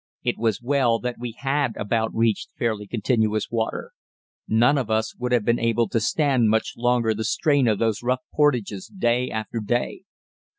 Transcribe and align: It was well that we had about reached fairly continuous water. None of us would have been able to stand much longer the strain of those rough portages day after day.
It 0.23 0.39
was 0.39 0.63
well 0.63 0.97
that 0.97 1.19
we 1.19 1.33
had 1.37 1.75
about 1.77 2.09
reached 2.15 2.49
fairly 2.57 2.87
continuous 2.87 3.51
water. 3.51 3.91
None 4.47 4.79
of 4.79 4.89
us 4.89 5.15
would 5.17 5.31
have 5.31 5.45
been 5.45 5.59
able 5.59 5.87
to 5.89 5.99
stand 5.99 6.49
much 6.49 6.73
longer 6.75 7.13
the 7.13 7.23
strain 7.23 7.67
of 7.67 7.77
those 7.77 8.01
rough 8.01 8.21
portages 8.35 8.87
day 8.87 9.29
after 9.29 9.59
day. 9.59 10.01